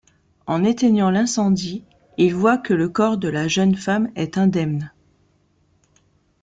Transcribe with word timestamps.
En 0.47 0.63
éteignant 0.63 1.11
l'incendie, 1.11 1.83
ils 2.17 2.33
voient 2.33 2.57
que 2.57 2.73
le 2.73 2.89
corps 2.89 3.19
de 3.19 3.27
la 3.27 3.47
jeune 3.47 3.75
femme 3.75 4.09
est 4.15 4.35
indemne. 4.39 4.91